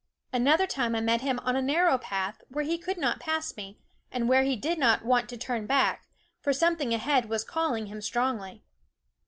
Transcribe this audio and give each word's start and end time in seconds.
Another 0.33 0.65
time 0.65 0.95
I 0.95 0.99
met 0.99 1.21
him 1.21 1.37
on 1.43 1.55
a 1.55 1.61
narrow 1.61 1.99
path 1.99 2.41
where 2.49 2.63
he 2.65 2.79
could 2.79 2.97
not 2.97 3.19
pass 3.19 3.55
me, 3.55 3.77
and 4.11 4.27
where 4.27 4.41
he 4.41 4.55
did 4.55 4.79
not 4.79 5.05
want 5.05 5.29
to 5.29 5.37
turn 5.37 5.67
back, 5.67 6.07
for 6.41 6.51
something 6.53 6.91
ahead 6.91 7.29
was 7.29 7.43
calling 7.43 7.85
him 7.85 8.01
strongly. 8.01 8.63